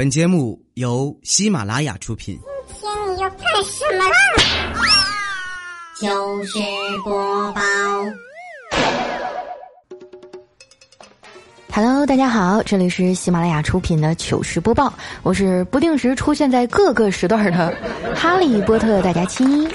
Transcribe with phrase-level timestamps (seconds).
[0.00, 2.40] 本节目由喜马拉雅出品。
[2.80, 4.16] 今天你要干什么啦？
[6.00, 6.58] 糗事
[7.04, 7.60] 播报。
[11.70, 14.90] Hello，大家好，这里是喜马拉雅出品的糗事播报，
[15.22, 17.76] 我是不定时出现在各个时段的
[18.16, 19.70] 哈利波特大家亲。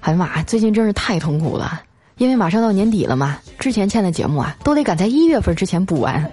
[0.00, 1.82] 哎呀妈，最近真是太痛苦了，
[2.18, 6.30] 因为马上到年底了嘛，之前欠的节目啊，都得赶在一月份之前补完。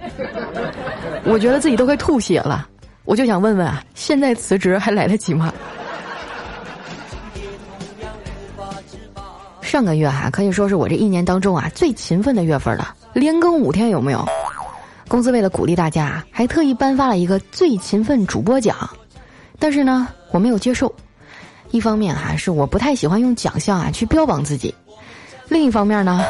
[1.24, 2.68] 我觉得自己都快吐血了，
[3.04, 5.52] 我就想问问啊，现在辞职还来得及吗？
[9.62, 14.24] 上个月哈、可以说是我这一年当中啊最勤奋的月份了，连更五天有没有？
[15.08, 18.76] 公司为了鼓励大家，还特意颁发了一个最勤奋主播奖，
[19.58, 20.92] 但是呢，我没有接受。
[21.72, 24.74] 一方面哈、是我不太喜欢用奖项啊去标榜自己，
[25.48, 26.24] 另一方面呢，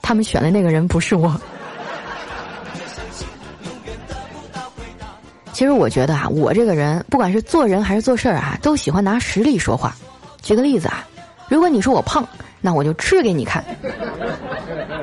[0.00, 1.34] 他们选的那个人不是我。
[5.52, 9.94] 其实我觉得啊，我这个人不管是做人还是做事儿啊，都喜欢拿实力说话。
[10.40, 11.06] 举个例子啊，
[11.48, 12.26] 如果你说我胖，
[12.60, 13.62] 那我就吃给你看；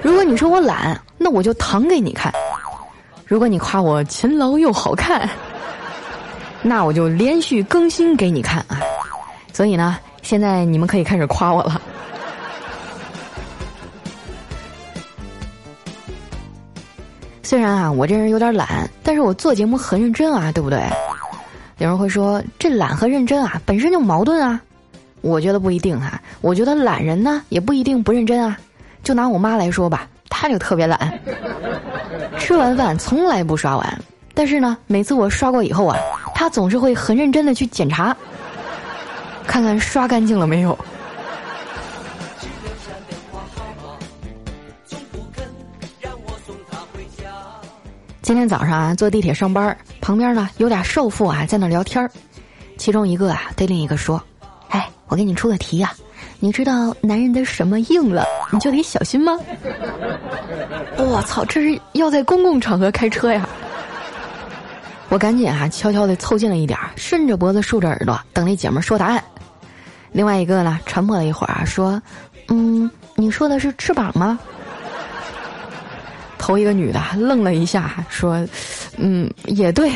[0.02, 2.32] 如果你说我懒，那我就躺给你看；
[3.26, 5.30] 如果你夸我勤劳又好看，
[6.62, 8.82] 那我就连续更新给你看啊。
[9.54, 11.82] 所以呢，现在你们可以开始夸我了。
[17.50, 20.80] 虽然啊，我这人有点懒，但是我做节目很认真啊，对不对？
[21.80, 24.62] 有人会说，这懒和认真啊，本身就矛盾啊。
[25.22, 28.56] 我觉得不一定哈、我觉得懒人呢也不一定不认真啊。
[29.02, 31.20] 就拿我妈来说吧，她就特别懒，
[32.38, 34.00] 吃完饭从来不刷碗，
[34.36, 35.98] 但是呢，每次我刷过以后啊，
[36.36, 38.16] 她总是会很认真的去检查，
[39.48, 40.78] 看看刷干净了没有。
[48.30, 52.12] 今天早上啊，坐地铁上班，旁边呢有俩少妇啊在那聊天儿
[52.78, 54.24] 其中一个啊对另一个说
[54.70, 55.92] ：“哎，我给你出个题呀、
[56.40, 59.36] 你知道男人的什么硬了，你就得小心吗？
[60.98, 63.50] ”我操，这是要在公共场合开车呀！
[65.10, 69.24] 我赶紧啊悄悄的凑近了一点儿，顺着脖子竖着耳朵等那姐们儿说答案。
[70.12, 72.00] 另外一个呢沉默了一会儿啊说
[72.50, 74.38] ：“嗯，你说的是翅膀吗？”
[76.40, 78.44] 头一个女的愣了一下，说
[78.98, 79.92] ：“嗯，也对。”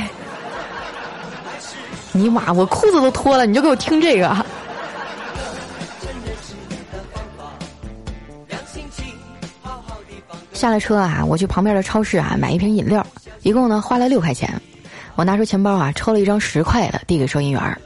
[2.11, 4.45] 尼玛，我裤子都脱了，你就给我听这个。
[10.53, 13.05] 下了车啊，我去旁边的超市啊买一瓶饮料，
[13.41, 14.53] 一共呢花了六块钱。
[15.15, 17.77] 我拿出钱包啊，抽了一张十块的，递给收银员儿。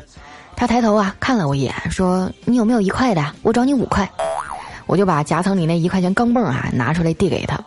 [0.55, 3.33] 他抬头啊看了我一眼，说：“你有没有一块的？
[3.43, 4.07] 我找你五块。”
[4.87, 7.59] 我就把夹层里那一块钱钢镚啊拿出来递给他。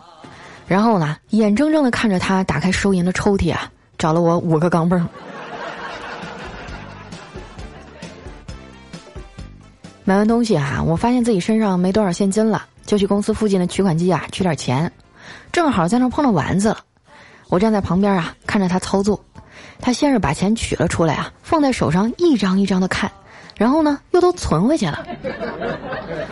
[0.70, 5.02] 然后呢，眼睁睁的看着他打开收银的抽屉啊，找了我五个钢镚儿。
[10.06, 14.92] 买完东西啊，我发现自己身上没多少现金了，就去公司附近的取款机啊取点钱。
[15.50, 16.78] 正好在那碰到丸子了，
[17.48, 19.20] 我站在旁边啊看着他操作。
[19.80, 23.10] 他先是把钱取了出来啊，放在手上一张一张的看，
[23.60, 25.04] 然后呢又都存回去了。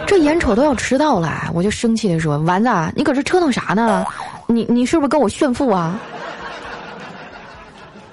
[0.07, 4.03] 这眼瞅都要迟到了，我就生气的说：“丸子，你搁这折腾啥呢？
[4.47, 6.01] 你你是不是跟我炫富啊？”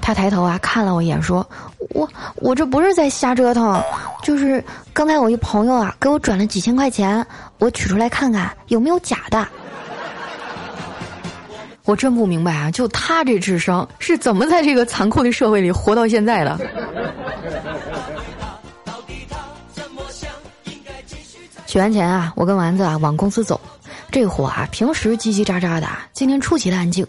[0.02, 1.48] 他抬头啊看了我一眼，说
[1.96, 2.06] ：“我
[2.42, 3.82] 我这不是在瞎折腾，
[4.22, 4.62] 就是
[4.92, 7.26] 刚才我一朋友啊给我转了几千块钱，
[7.60, 9.48] 我取出来看看有没有假的。”
[11.86, 16.60] 我真不明白啊，就他这智商是怎么在这个残酷的社会里活到现在的？
[21.76, 23.60] 取完钱啊，我跟丸子啊往公司走。
[24.10, 27.06] 这货啊，平时叽叽喳喳的，今天出奇的安静。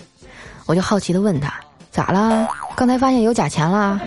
[0.67, 1.55] 我就好奇的问他
[1.93, 2.49] ：“咋了？
[2.75, 4.01] 刚才发现有假钱啦？”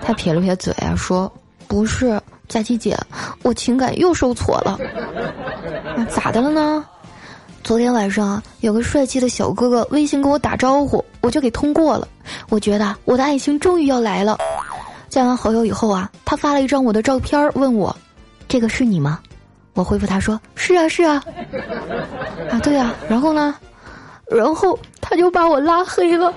[0.00, 1.30] 他撇了撇嘴啊，说
[1.68, 2.96] ：“不是，佳琪姐，
[3.42, 4.78] 我情感又受挫了。
[5.94, 6.82] 啊，咋的了呢？
[7.62, 12.08] 昨天晚上有个帅气的小哥哥微信跟我打招呼，我就给通过了。
[12.48, 14.38] 我觉得我的爱情终于要来了。
[15.10, 17.94] 加完好友以后啊，他发了一张我的照片，问我
[18.54, 19.18] ：“这个是你吗？”
[19.74, 21.20] 我回复他说：“是啊，是啊。”
[22.48, 22.94] 啊，对啊。
[23.08, 23.52] 然后呢？
[24.30, 26.32] 然后他就把我拉黑了。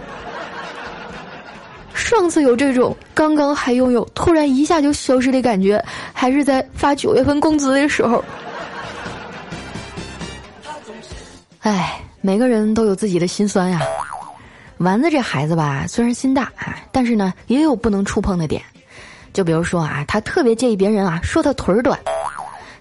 [1.93, 5.79] 上次有这种刚刚还拥有，突然一下就消失的感觉，
[6.11, 8.25] 还是在发九月份工资的时候。
[11.59, 13.79] 唉，每个人都有自己的心酸呀。
[14.79, 18.59] 丸子这孩子吧，虽然心大啊，但是呢，也有不能触碰的点。
[19.37, 21.99] 就比如说啊，他特别介意别人啊说他腿儿短，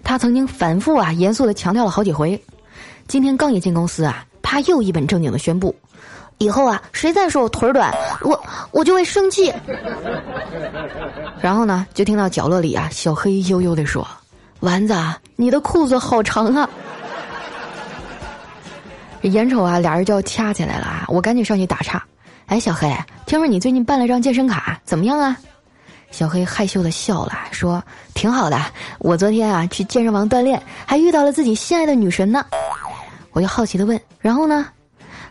[0.03, 2.43] 他曾经反复啊严肃的强调了好几回。
[3.07, 5.75] 今天刚一进公司啊，他又一本正经的宣布，
[6.39, 9.53] 以后啊，谁再说我腿儿短，我我就会生气。
[11.39, 14.07] 然后呢，就听到角落里啊，小黑悠悠的说
[14.61, 14.95] ：“丸子，
[15.35, 16.67] 你的裤子好长啊。”
[19.21, 21.05] 眼瞅啊，俩人就要掐起来了啊！
[21.07, 22.03] 我赶紧上去打岔
[22.47, 22.91] ：“哎，小黑，
[23.27, 25.37] 听说你最近办了张健身卡，怎么样啊？”
[26.11, 27.83] 小黑害羞的笑了，说
[28.15, 28.59] ：“挺好的，
[28.99, 32.43] 我昨天啊去健身房锻炼，还遇到了自己心爱的女神呢。”
[33.33, 34.67] 我就好奇的问：“然后呢？”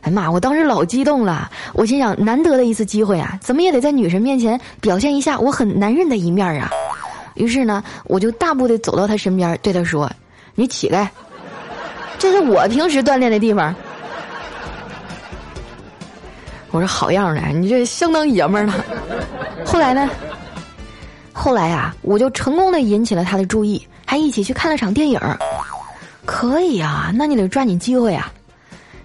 [0.02, 0.30] 哎妈！
[0.30, 6.70] 我当时老激动了，我心想难得的一次机会啊，怎么也得在女神面前表现一下我很男人的一面啊。
[7.34, 10.08] 于是呢，我就大步的走到她身边，对她说
[10.54, 11.10] ：“你起来，
[12.18, 13.74] 这是我平时锻炼的地方。”
[16.70, 18.84] 我说：“好样的，你这相当爷们儿了。”
[19.66, 20.08] 后来呢？
[21.38, 25.20] 后来啊，我就成功的引起了他的注意，还一起去看了场电影。
[26.24, 28.32] 可以啊，那你得抓紧机会啊。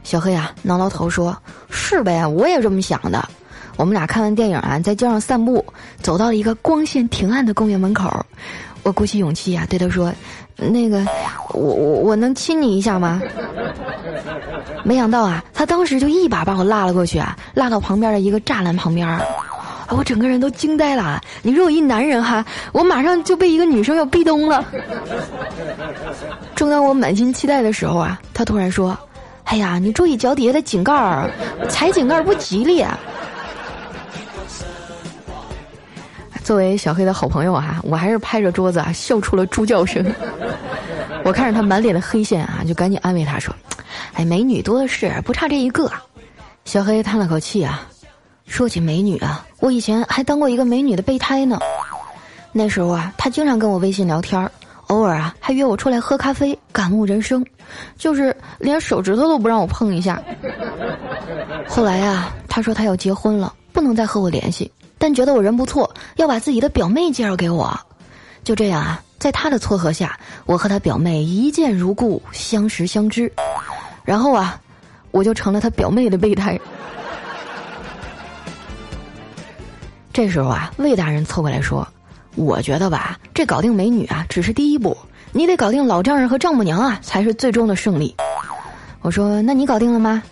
[0.03, 1.37] 小黑啊，挠挠头说
[1.69, 3.27] ：“是呗，我也这么想的。”
[3.75, 5.63] 我们俩看完电影啊，在街上散步，
[6.01, 8.09] 走到了一个光线挺暗的公园门口。
[8.83, 10.11] 我鼓起勇气啊，对他说
[10.57, 11.05] ：“那个，
[11.53, 13.21] 我我我能亲你一下吗？”
[14.83, 19.07] 没想到啊，他当时就一把把我拉了过去啊，拉到旁边的一个栅栏旁边。
[19.91, 21.19] 啊，我整个人都惊呆了。
[21.41, 24.63] 你说我一男人哈，我马上就被一个女生要壁咚了。
[26.55, 28.97] 正当我满心期待的时候啊，他突然说。
[29.43, 31.29] 哎呀，你注意脚底下的井盖儿，
[31.67, 32.79] 踩井盖儿不吉利。
[32.79, 32.97] 啊。
[36.41, 40.05] 作为小黑的好朋友啊，我还是拍着桌子啊笑出了猪叫声。
[41.25, 43.53] 我看着他满脸的黑线啊，就赶紧安慰他说
[44.15, 45.91] ：“哎，美女多的是，不差这一个。”
[46.63, 47.85] 小黑叹了口气啊，
[48.51, 51.57] 说起美女啊，我以前还当过一个美女的备胎呢。
[52.51, 54.51] 那时候啊，她经常跟我微信聊天儿。
[54.87, 57.45] 偶尔啊，还约我出来喝咖啡，感悟人生，
[57.97, 60.21] 就是连手指头都不让我碰一下。
[61.65, 67.79] 后来啊，她说她要结婚了，不能再和我联系，但觉得我人不错，要把自己的表妹介绍给我。
[68.43, 73.31] 就这样啊，在他的撮合下，我和他表妹一见如故，相识相知。
[74.03, 74.59] 然后啊，
[75.11, 76.59] 我就成了他表妹的备胎。
[80.13, 81.87] 这时候啊，魏大人凑过来说。
[82.35, 84.95] 我觉得吧，这搞定美女啊，只是第一步，
[85.33, 88.15] 你得搞定老丈人和丈母娘啊，才是最终的胜利。
[89.01, 90.23] 我说，那你搞定了吗？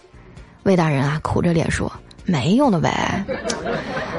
[0.64, 1.92] 魏大人啊，苦着脸说，
[2.24, 3.26] 没用的呗。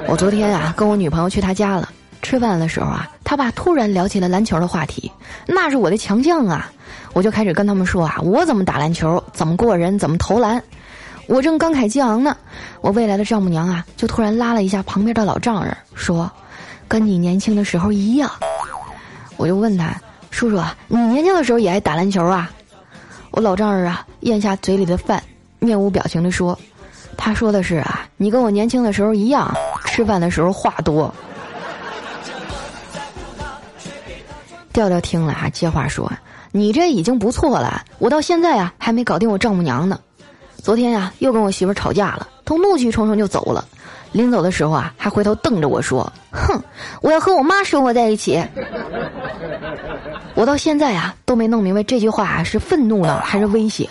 [0.07, 1.89] 我昨天啊，跟我女朋友去他家了，
[2.21, 5.11] 吃饭的时候啊，他爸突然聊起了篮球的话题，
[5.47, 6.71] 那是我的强项啊，
[7.15, 10.63] 我就开始跟他们说啊，我怎么打篮球，怎么过人，怎么投篮。
[11.31, 12.37] 我正慷慨激昂呢，
[12.81, 16.29] 我未来的丈母娘啊，就突然拉了一下旁边的老丈人，说。
[16.89, 18.29] 跟你年轻的时候一样，
[19.37, 19.95] 我就问他
[20.33, 22.51] ：“叔叔，你年轻的时候也爱打篮球啊？”
[23.31, 25.23] 我老丈人啊，咽下嘴里的饭，
[25.61, 26.59] 面无表情的说
[27.17, 31.15] ：“他说的是啊，你跟我年轻的时候一样，吃饭的时候话多。”
[34.73, 36.11] 调调听了啊，接话说
[36.51, 39.97] ：“你这已经不错了，我到现在啊还没搞定我丈母娘呢。
[40.63, 43.65] 昨天呀，又跟我媳妇吵架了，都怒气冲冲就走了。”
[44.13, 46.61] 临走的时候啊，还回头瞪着我说：“哼，
[47.01, 48.45] 我要和我妈生活在一起。”
[50.35, 53.89] 我到现在啊都没弄明白这句话是愤怒呢还是威胁。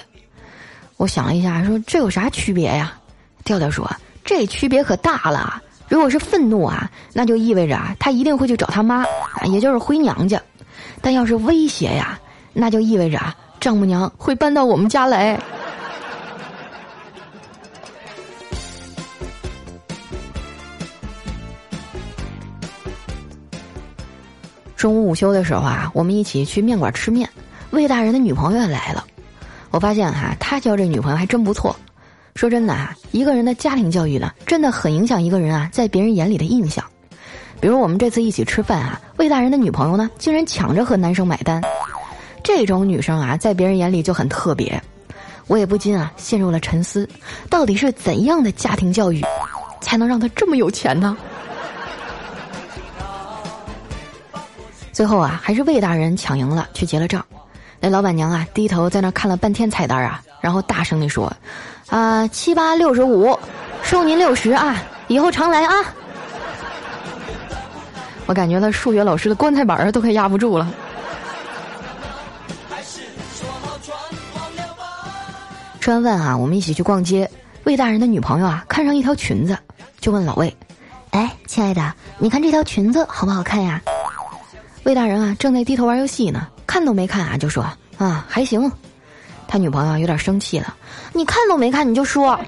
[0.98, 2.94] 我想了一下，说这有啥区别呀？
[3.46, 3.90] 调调说
[4.26, 5.62] ：“这区别可大了。
[5.88, 9.06] 如果是愤怒啊，那就意味着啊他一定会去找他妈，
[9.46, 10.38] 也就是回娘家；
[11.02, 12.20] 但要是威胁呀，
[12.52, 15.40] 那就意味着啊丈母娘会搬到我们家来。”
[24.80, 27.30] 中午午休的时候啊，我们一起去面馆吃面。
[27.72, 29.06] 魏大人的女朋友也来了，
[29.72, 31.76] 我发现哈，他交这女朋友还真不错。
[32.34, 36.82] 说真的啊，一个人的家庭教育呢，真的很影响一个人啊在别人眼里的印象。
[37.60, 41.62] 比如我们这次一起吃饭啊，魏大人的女朋友呢，竟然抢着和男生买单。
[42.42, 44.82] 这种女生啊，在别人眼里就很特别。
[45.48, 47.06] 我也不禁啊，陷入了沉思：
[47.50, 49.22] 到底是怎样的家庭教育，
[49.82, 51.18] 才能让她这么有钱呢？
[55.00, 57.26] 最后啊，还是魏大人抢赢了，去结了账。
[57.80, 61.32] 那老板娘啊，低头在那看了半天菜单啊，然后大声地说
[61.88, 63.40] ：“啊，七八六十五，
[63.82, 64.76] 收您六十啊，
[65.08, 65.72] 以后常来啊。
[68.28, 70.70] ”我感觉他数学老师的棺材板儿都快压不住了。
[75.80, 77.32] 吃完饭啊，我们一起去逛街。
[77.64, 79.58] 魏大人的女朋友啊，看上一条裙子，
[80.02, 80.54] 就问老魏
[81.12, 83.82] ：“哎，亲爱的，你看这条裙子好不好看呀？”
[84.90, 87.64] 魏大人啊，正在低头玩游戏呢，看都没看啊，就说
[88.00, 88.72] 啊还行。
[89.48, 90.76] 他女朋友有点生气了，
[91.14, 92.40] 你看都没看你就说。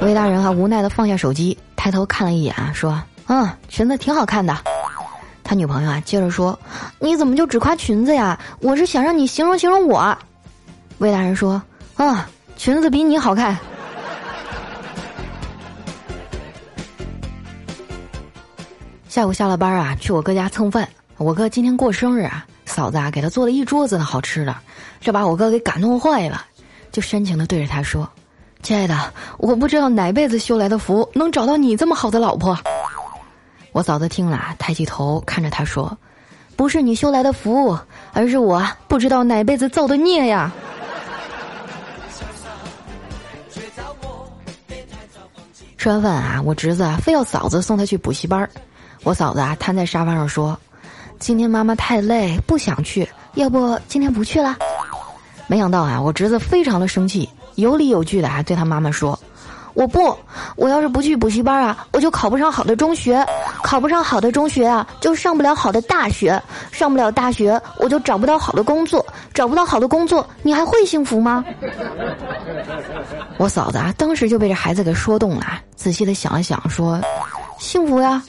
[0.00, 4.56] 魏大人啊无奈的放下手机，抬头看了一眼，说：“嗯，裙子挺好看的。”
[5.44, 6.58] 他女朋友啊接着说
[6.98, 8.40] ：“你怎么就只夸裙子呀？
[8.60, 10.16] 我是想让你形容形容我。”
[10.96, 11.62] 魏大人说
[11.96, 13.54] ：“啊，裙子比你好看。”
[19.14, 20.88] 下午下了班啊，去我哥家蹭饭。
[21.18, 24.56] 我哥今天过生日啊，嫂子啊给他做了一桌子的好吃的，
[25.00, 26.44] 这把我哥给感动坏了，
[26.90, 28.10] 就深情的对着他说
[28.64, 32.58] ：“亲爱的，我不知道哪辈子修来的福，能找到你这么好的老婆。”
[33.70, 35.96] 我嫂子听了，抬起头看着他说
[36.56, 37.78] ：“不是你修来的福，
[38.14, 40.50] 而是我不知道哪辈子造的孽呀。”
[45.78, 48.50] 吃完饭啊，我侄子啊非要嫂子送他去补习班
[49.02, 50.58] 我嫂子啊瘫在沙发上说
[51.18, 54.56] ：“今天妈妈太累，不想去，要不今天不去了。”
[55.46, 59.18] 没想到啊，我侄子非常的生气，有理有据的啊对他妈妈说
[59.74, 60.16] ：“我不，
[60.56, 63.22] 我要是不去补习班啊，我就考不上好的中学，
[63.62, 71.44] 考不上好的中学啊，就上不了好的大学，上不了大学，我就找不到好的工作，找不到好的工作，你还会幸福吗？”
[73.36, 75.44] 我嫂子啊，当时就被这孩子给说动了，
[75.76, 76.98] 仔细的想了想，说
[77.60, 78.22] ：“幸福呀。”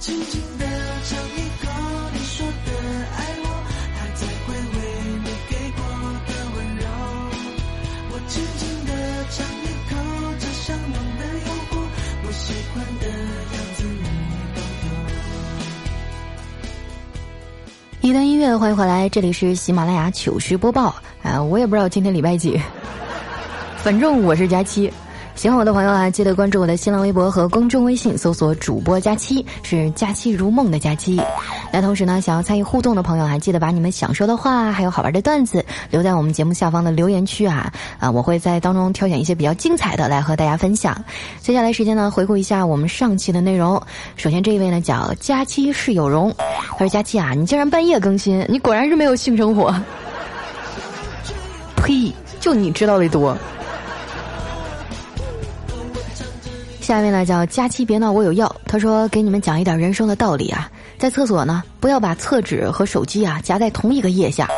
[0.00, 0.64] 轻轻的
[1.04, 1.68] 尝一口
[2.14, 2.72] 你说的
[3.18, 3.46] 爱我，
[3.94, 4.80] 还在回味
[5.22, 5.84] 你给过
[6.26, 6.84] 的温柔。
[8.10, 8.90] 我轻轻的
[9.28, 9.92] 尝一口
[10.38, 11.72] 这香浓的诱惑，
[12.24, 13.84] 我喜欢的样子
[18.00, 20.94] 你一段音乐，欢迎回来，这里是喜马拉雅糗事播报。
[21.22, 22.58] 啊，我也不知道今天礼拜几，
[23.84, 24.90] 反正我是佳期。
[25.40, 31.18] 喜欢我的朋友啊，记得关注我的新浪微博和公众微信，搜索“主播佳期”，是“佳期如梦”的佳期。
[31.72, 38.10] 那同时呢，想要参与互动的朋友啊，记得把你们想说的话，还有好玩的段子留在我们节目下方的留言区啊啊！
[38.10, 40.94] 我会在当中挑选一些比较精彩的来和大家分享。
[41.40, 43.82] 接下来时间呢，回顾一下我们上期的内容。
[44.16, 46.30] 首先这一位呢叫佳期是有容，
[46.72, 49.74] 他说：“佳期啊，你竟然半夜更新，你果然是没有性生活。”
[51.82, 52.12] 呸！
[52.40, 53.34] 就你知道的多。
[56.90, 60.68] 下面呢叫佳期别闹我有药，他说给你们讲一点人生的道理啊，
[60.98, 64.48] 在厕所呢不要把厕纸和手机啊夹在同一个腋下，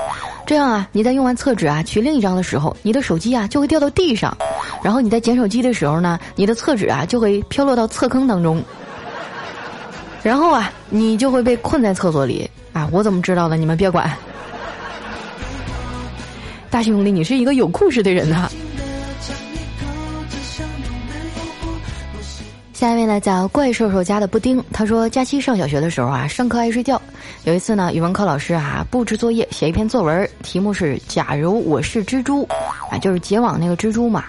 [0.46, 4.34] 这样啊你在用完厕纸啊取另一张的时候，你的手机啊就会掉到地上，
[4.82, 8.62] 然后你在捡手机的时候呢，你的厕纸啊就会飘落到厕坑当中，
[10.22, 13.58] 然后啊你就会被困在厕所里啊，我怎么知道的？
[13.58, 14.10] 你们别管，
[16.70, 18.50] 大兄弟，你是一个有故事的人呐。
[22.82, 27.00] 下一位呢叫怪兽兽家的布丁，他说假期上小学的时候啊，上课爱睡觉。
[27.44, 32.42] 有一次呢，语文课老师啊布置作业，写一篇作文，题目是“假如我是蜘蛛”，
[32.90, 34.24] 啊，就是结网那个蜘蛛嘛。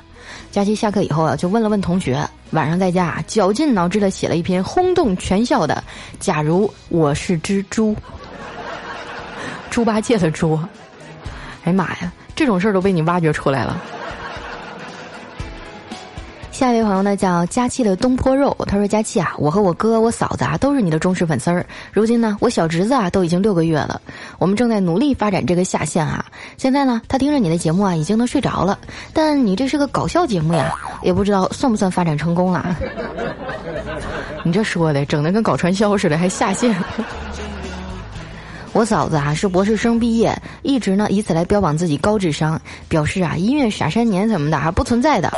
[0.52, 5.84] 佳期下课以后啊，就问了问同学，晚上在家啊绞尽脑汁的写了一篇轰动全校的
[6.22, 7.96] “假如我是蜘蛛”，
[9.72, 10.60] 猪八戒的猪。
[11.64, 13.82] 哎呀妈呀，这种事儿都被你挖掘出来了。
[16.64, 21.66] 下一位朋友呢叫佳期的东坡肉，他说：“佳期啊，我和我哥、我嫂子啊都是你的忠实粉丝儿。
[21.92, 24.00] 如今呢，我小侄子啊都已经六个月了，
[24.40, 26.26] 我们正在努力发展这个下线啊。
[26.56, 28.80] 现在呢，他听着你的节目啊，已经能睡着了。
[29.12, 32.74] 但你这是个搞笑节目呀，也不知道算不算发展成功了。
[34.46, 36.74] 你这说的，整的跟搞传销似的，还下线。
[38.74, 45.32] 我嫂子啊是博士生毕业，一直呢以此来标榜自己高智商，表示啊音乐傻三年什么的还不存在的。”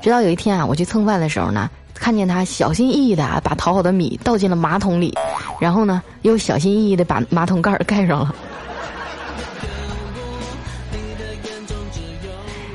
[0.00, 5.14] 直到有一天啊，我去蹭饭的时候呢，看见他小心翼翼的把淘好的米倒进了马桶里，
[5.60, 8.34] 然后呢，又小心翼翼的把马桶盖盖上了。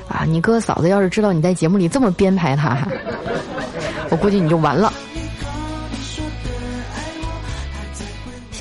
[0.10, 2.78] 啊，你哥嫂子要是知道你在节目里这么编排他，
[4.12, 4.94] 我估计你就完了。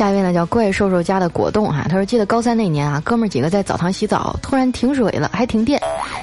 [0.02, 5.80] 下一位呢叫怪兽兽家的果冻哈，他说记得高三那年啊，哥们儿几个在澡堂洗澡，突然停水了，还停电，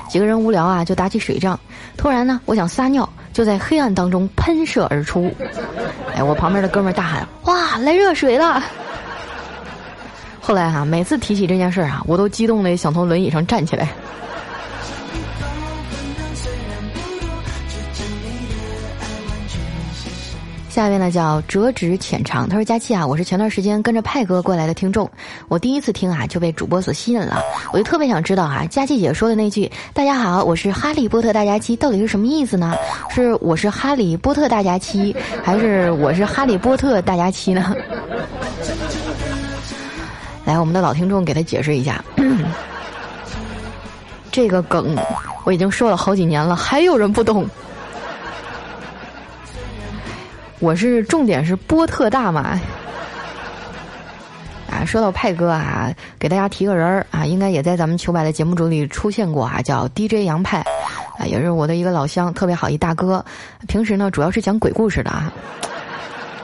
[0.09, 1.57] 几个人无聊啊就打起水仗，
[1.95, 5.33] 突然呢我想撒尿，就在黑暗当中喷射而出，
[6.13, 8.61] 哎，我旁边的哥们儿大喊哇来热水了，
[10.41, 13.87] 后来哈每次提起这件事儿啊，我都激动的想从轮椅上站起来。
[20.79, 25.11] 下一位呢叫折纸浅长，他说：“佳期啊，我是前段时间跟着派哥过来的听众，
[25.49, 27.43] 我第一次听啊就被主播所吸引了，
[27.73, 32.73] 我就特别想知道啊，佳期姐说的那句‘大家好，我是哈利波特大家期’到底是什么意思呢？
[33.13, 37.75] 是我是哈利波特大家期，还是我是哈利波特大家期呢？”
[40.47, 42.01] 来，我们的老听众给他解释一下，
[44.31, 44.95] 这个梗
[45.43, 47.45] 我已经说了好几年了，还有人不懂。
[50.59, 52.59] 我是重点是波特大嘛。
[54.69, 60.59] 啊，说到派哥啊，给大家提个人儿啊，应该也在咱们糗百的节目组里出现过啊，叫 DJ 杨派，
[61.17, 63.23] 啊，也是我的一个老乡，特别好一大哥。
[63.67, 65.33] 平时呢，主要是讲鬼故事的啊，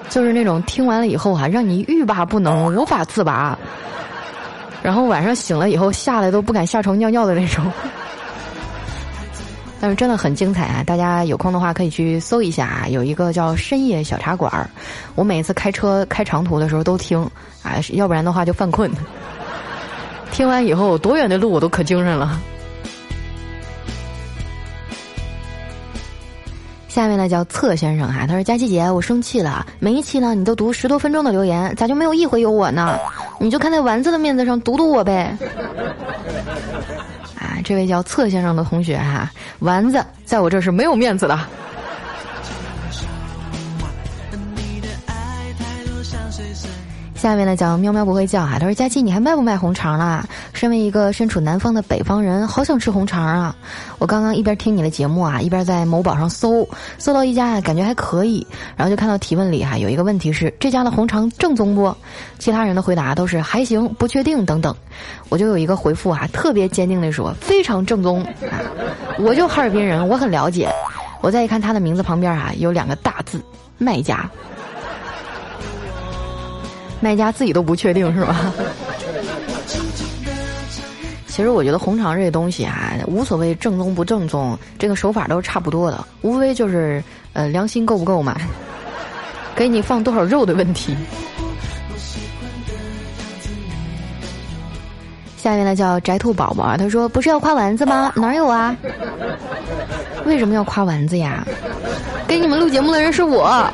[0.09, 3.55] 就是那种听完了以后啊，让你欲罢不能、无法自拔，
[4.81, 7.63] 然后晚上醒了以后下来都不敢下床尿尿的那种。
[9.85, 10.83] 但是真的很精彩啊！
[10.83, 14.67] 大家有空的话可以去搜一下啊，有一个叫深夜小茶馆儿。
[15.13, 17.21] 我每次开车开长途的时候都听，
[17.61, 18.91] 啊，要不然的话就犯困。
[20.33, 22.41] 听完以后，多远的路我都可精神了。
[26.87, 32.97] 下面呢叫策先生哈，他说：“佳琪姐，我生气了，每一期呢你都读十多分钟的留言，咋就没有一回有我呢？
[33.39, 35.37] 你就看在丸子的面子上读读我呗。”
[37.65, 41.37] 这位叫策先生的同学哈，丸子在我这是没有面子的。
[47.15, 50.23] 下面呢讲喵喵不会叫哈，他说佳琪你还卖不卖红肠啦？
[50.53, 53.55] 身为一个身处南方的北方人，好想吃红肠啊！
[53.97, 56.67] 我刚刚一边听你的节目啊，一边在某宝上搜，
[56.99, 58.45] 搜到一家啊感觉还可以，
[58.75, 61.95] 然后就看到提问里哈有一个问题是这家的红肠正宗不？
[62.37, 64.75] 其他人的回答都是还行、不确定等等，
[65.29, 68.61] 我就有一个回复啊，特别坚定的说非常正宗啊！
[69.17, 70.69] 我就哈尔滨人，我很了解。
[71.21, 73.41] 我再一看他的名字旁边啊有两个大字
[73.77, 74.29] 卖家。
[77.01, 78.53] 卖家自己都不确定是吧？
[81.27, 88.37] 其实我觉得红肠这东西啊，无所谓正宗不正宗，这个手法都是差不多的，无非就是呃良心够不够嘛，
[89.53, 90.95] 给你放多少肉的问题。
[95.37, 98.13] 下面呢叫宅兔宝宝，他说不是要夸丸子吗？
[98.17, 98.75] 哪有啊？
[100.25, 101.45] 为什么要夸丸子呀？
[102.27, 103.69] 给你们录节目的人是我。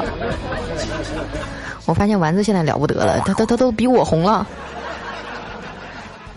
[1.91, 4.47] 我发现丸子现在了不得了，他他他都比我红了，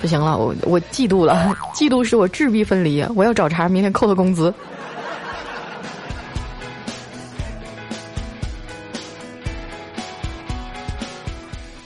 [0.00, 4.52] 不行了，我我嫉妒了，嫉妒使我质壁分离，我要找茬，明天扣他工资。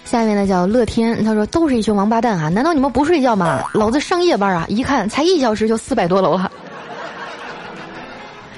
[0.06, 2.48] 下面呢叫乐天，他说都是一群王八蛋啊！
[2.48, 3.62] 难道你们不睡觉吗？
[3.74, 6.50] 老子上夜班啊，一看才一小时就四百多楼了，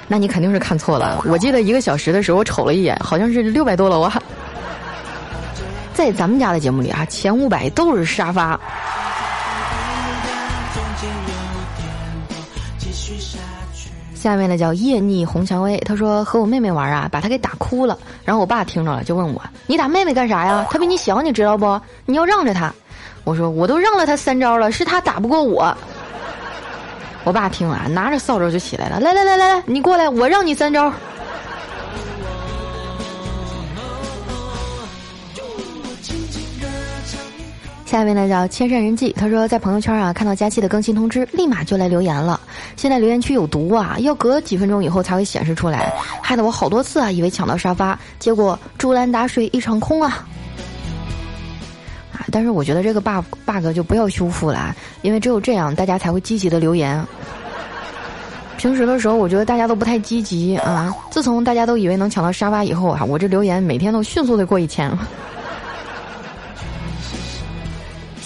[0.07, 1.21] 那你肯定是看错了。
[1.25, 4.23] 我记得一个小时的时候，我瞅了一眼，好像是六百多楼啊。
[6.01, 8.59] 在咱们家的节目里啊，前五百都是沙发。
[14.15, 17.95] 下面呢叫叶逆红蔷薇，他说和我妹妹玩啊，把她给打哭了。
[18.25, 20.65] 然后我爸听着了，就问我：“你打妹妹干啥呀？
[20.71, 21.79] 她比你小，你知道不？
[22.07, 22.73] 你要让着她。”
[23.23, 25.71] 我说：“我都让了她三招了，是她打不过我。”
[27.23, 30.91] 我爸听了，拿着扫帚就起来了：“来来来来来，你过来，我让你三招。”
[37.91, 42.39] 下面呢叫千山人迹，他说在朋友圈啊看到佳期的更新通知，立马就来留言了。
[42.77, 50.25] 现在留言区有毒啊，要隔几分钟以后才会显示出来，害得我好多次啊以为抢到沙发，结果竹篮打水一场空啊！
[52.13, 57.05] 啊，但是我觉得这个 bug bug 就不要修复了，因为只有这样大家才会积极的留言。
[58.57, 64.89] 平时的时候我觉得大家都不太积极啊，自从大家都以为能抢到沙发以后啊，我这留言每天都迅速的过一千。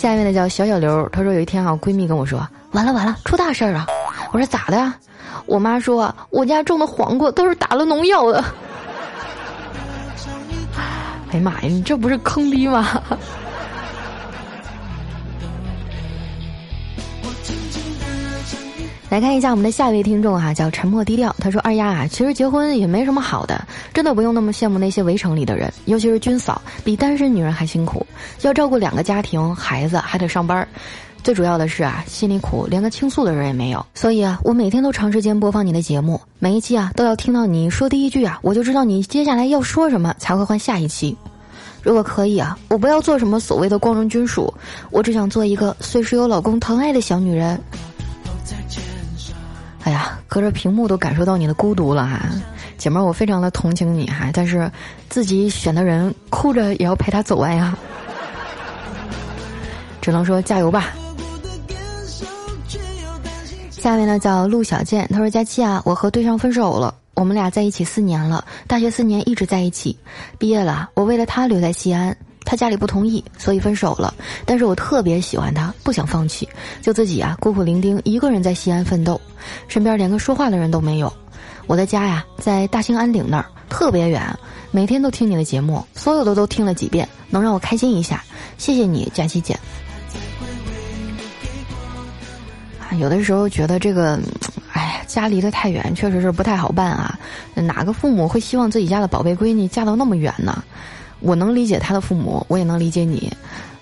[0.05, 3.87] 下面的叫小小刘，他说有一天啊，闺蜜跟我说，完了完了，出大事儿了。
[4.31, 4.93] 我说咋的？
[5.47, 8.37] 我妈说我家种的黄瓜都是打了农药的。
[11.31, 13.01] 哎呀妈呀，你这不是坑逼吗？
[19.07, 21.33] 来看一下我们的下一位听众哈，叫沉默低调。
[21.39, 28.05] 他说：“二丫啊，其实结婚也没什么好的，真的不用那么羡慕那些围城里的人，尤其是军嫂，比单身女人还辛苦，
[28.41, 30.67] 要照顾两个家庭，孩子还得上班。
[31.23, 33.85] 最主要的是啊，心里苦，连个倾诉的人也没有。
[33.93, 41.15] 所以啊，我每天都长时间播放你的节目，每一期啊都要听到你说第一句啊，我就知道你接下来要说什么，才会换下一期。
[41.83, 44.51] 如果可以啊，我不要做什么所谓的光荣军属，
[44.89, 47.61] 我只想做一个随时有老公疼爱的小女人。”
[49.85, 52.19] 哎呀，隔着屏幕都感受到你的孤独了哈，
[52.75, 54.69] 姐妹儿，我非常的同情你哈，但是
[55.09, 57.77] 自己选的人哭着也要陪他走完呀，
[60.01, 60.91] 只能说加油吧。
[63.69, 69.95] 下面呢叫陆小健，他说：“佳期啊，我和对象分手了，我们俩在一起四年了，大学四年一直在一起，
[70.39, 74.13] 毕业了，我为了他留在西安，他家里不同意，所以分手了。
[74.45, 76.47] 但是我特别喜欢他，不想放弃，
[76.81, 79.19] 就自己啊孤苦伶仃一个人在西安奋斗，
[79.67, 81.11] 身边连个说话的人都没有。
[81.67, 84.21] 我的家呀在大兴安岭那儿，特别远，
[84.69, 88.23] 每天都听你的节目，所有的都听了几遍，能让我开心一下。
[88.59, 89.57] 谢谢你，佳琪姐。
[92.79, 94.19] 啊有的时候觉得这个，
[94.71, 97.17] 哎，家离得太远，确实是不太好办啊。
[97.55, 100.63] 哪个父母会希望自己家的宝贝闺女嫁到那么远呢？
[101.19, 103.31] 我能理解他的父母，我也能理解你。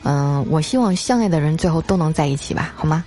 [0.03, 3.03] 嗯，我希望相爱的人最后都能在一起吧，好吗？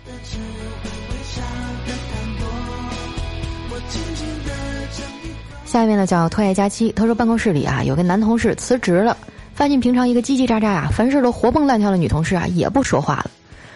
[5.64, 9.14] 下面呢叫“特爱佳期”，他说办公室里啊有个男同事辞职了，
[9.54, 13.30] 发现平常一个叽叽喳喳啊，凡事都活蹦乱跳的女同事啊也不说话了。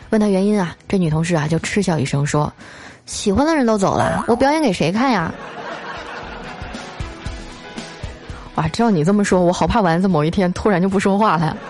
[0.09, 2.51] 问他原因啊，这女同事啊就嗤笑一声说
[3.05, 5.35] ：“喜欢的人都走了，我表演给谁看呀？”
[8.57, 11.57] 哇，照你这么说，我好怕丸子某一天突然就不说话了。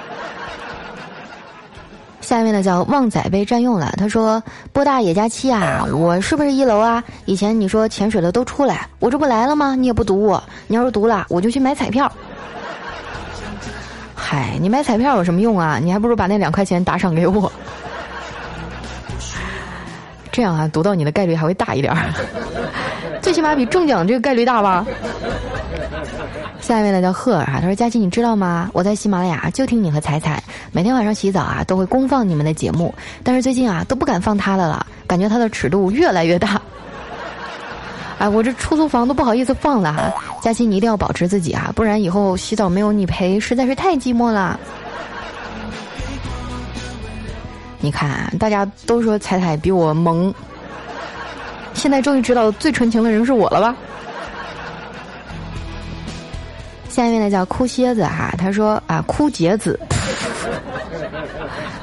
[2.21, 7.03] 下面呢叫旺仔被占用了，他说：“波大野加七啊，我是不是一楼啊？
[7.25, 9.75] 以前你说潜水的都出来，我这不来了吗？
[9.75, 12.11] 你也不读我，你要是读了，我就去买彩票。”
[14.15, 15.79] 嗨，你买彩票有什么用啊？
[15.83, 17.51] 你还不如把那两块钱打赏给我。
[20.31, 21.93] 这样啊，读到你的概率还会大一点，
[23.21, 24.87] 最起码比中奖这个概率大吧。
[26.71, 28.71] 下一位呢叫赫尔啊，他说：“佳琪，你知道吗？
[28.73, 36.63] 我在喜马拉雅就听你和彩彩，每天晚上洗澡啊都会公放你们的节目，但是最近啊都不敢放他的了，感觉他的尺度越来越大。
[38.19, 40.13] 哎，我这出租房都不好意思放了哈。
[40.41, 44.61] 佳琪，你一定要保持自己啊，不然以后洗澡没有你陪，实在是太寂寞了。”
[47.83, 50.33] 你看，大家都说彩彩比我萌，
[51.75, 53.75] 现在终于知道最纯情的人是我了吧？
[56.91, 59.79] 下一位呢叫哭蝎子哈，他说啊哭杰子，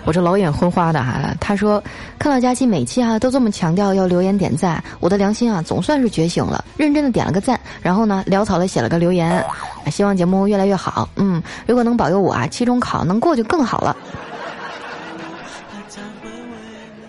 [0.03, 1.33] 我这老眼昏花的哈。
[1.39, 1.81] 他说
[2.19, 9.43] 看到佳期每期哈都这么强调要留言点赞，我的良心啊总算是觉醒了，认真的点了个赞，然后呢潦草的写了个留言，
[9.89, 11.07] 希望节目越来越好。
[11.15, 13.95] 嗯，如果能保佑我啊期中考能过就更好了。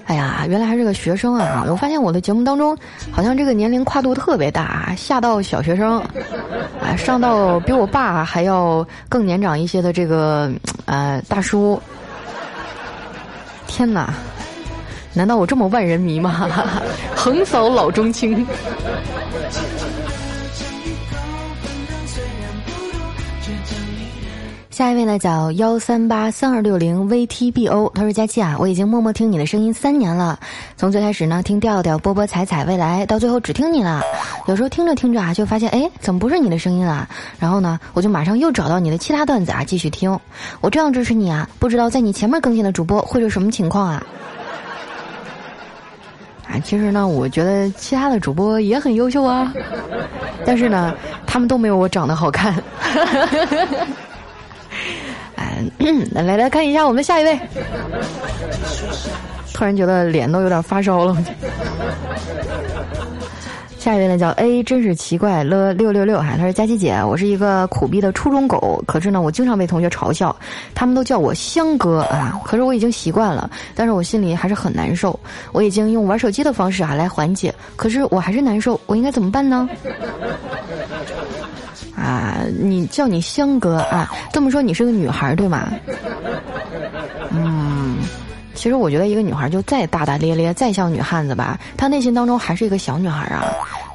[0.09, 1.67] 哎呀，原来还是个学生啊！
[1.69, 2.75] 我发现我的节目当中，
[3.13, 6.01] 好像这个年龄跨度特别大，下到小学生，
[6.81, 10.51] 啊，上到比我爸还要更年长一些的这个
[10.87, 11.79] 呃大叔。
[13.67, 14.15] 天哪，
[15.13, 16.49] 难道我这么万人迷吗？
[17.15, 18.47] 横扫老中青。
[24.79, 30.39] 下一位呢，叫幺三八三二六零 VTBO，他说：“佳期啊，我已经默默听你的声音三年了，
[30.77, 34.05] 从最开始呢听调调、波波、彩彩、未来，到最后只听你了。
[34.47, 37.09] 有时候听着听着啊，就发现哎，怎么不是你的声音了？
[37.41, 40.17] 然后呢，我就马上又找到你的其他段子啊，继续听。
[40.61, 44.07] 我这样支持你啊，不知道在你前面更新的主播会是什么情况啊？
[46.47, 49.53] 啊，其实呢，我觉得其他的主播也很优秀啊，
[50.47, 50.95] 但是呢，
[51.27, 52.55] 他们都没有我长得好看。”
[56.13, 57.39] 来来来看一下我们下一位，
[59.53, 61.17] 突然觉得脸都有点发烧了。
[63.79, 70.35] 下一位呢叫 A，真是奇怪了六六六哈，他说佳琪姐，我是一个苦逼的初中狗，可是呢我经常被同学嘲笑，
[70.75, 75.19] 他们都叫我香哥啊，可是我已经习惯了，但是我心里还是很难受，
[75.53, 79.67] 我已经用玩手机的方式啊来缓解，可是我还是难受，我应该怎么办呢？
[81.99, 84.11] 啊，你叫你香哥啊？
[84.33, 85.69] 这么说你是个女孩对吗？
[87.31, 87.97] 嗯，
[88.55, 93.45] 其实我觉得一个女孩就再大大咧咧，再像女汉子吧，她内心当中还是一个小女孩啊。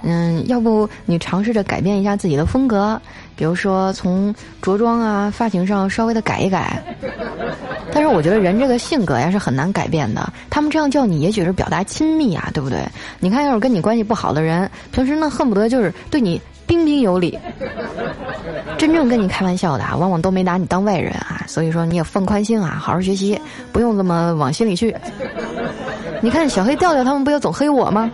[0.04, 3.02] 嗯，要不你尝试着改变一下自己的风格，
[3.38, 6.84] 比如说从着装啊、发型上稍微的改一改。
[7.94, 10.32] 但是我觉得人这个性格呀是很难改变的。
[10.50, 12.80] 他们这样叫你，也许是表达亲密啊，对不对？
[13.20, 16.42] 你看，要是跟你关系不好的人，平时呢恨不得就是对你。
[16.74, 17.38] 彬彬有礼，
[18.80, 23.40] 真正跟你开玩笑的啊，往往都没拿你当外人啊，所以说你也放宽心啊，好好学习，
[23.72, 24.96] 不用这么往心里去。
[26.20, 28.10] 你看小黑调调他们不也总黑我吗？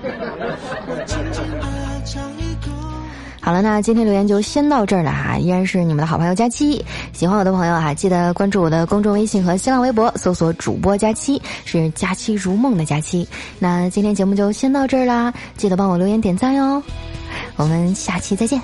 [3.39, 6.83] 好了，那今天留言就先到这儿了哈，依然是你们的好朋友佳期。
[7.13, 13.25] 喜欢我的朋友哈，记得关注我的公众微信和新浪微博，搜索主播佳期，是佳期如梦的佳期。
[13.57, 16.83] 那今天节目就先到这儿啦，记得帮我留言点赞哟。
[17.59, 18.59] 我们下期再见。